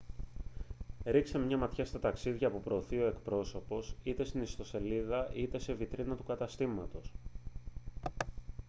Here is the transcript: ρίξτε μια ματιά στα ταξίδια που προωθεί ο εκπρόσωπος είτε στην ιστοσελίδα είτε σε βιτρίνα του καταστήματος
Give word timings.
ρίξτε 1.05 1.37
μια 1.37 1.57
ματιά 1.57 1.85
στα 1.85 1.99
ταξίδια 1.99 2.49
που 2.49 2.61
προωθεί 2.61 2.99
ο 2.99 3.07
εκπρόσωπος 3.07 3.95
είτε 4.03 4.23
στην 4.23 4.41
ιστοσελίδα 4.41 5.29
είτε 5.33 5.59
σε 5.59 5.73
βιτρίνα 5.73 6.15
του 6.15 6.23
καταστήματος 6.23 7.11